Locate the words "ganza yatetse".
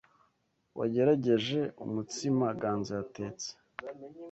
2.61-3.49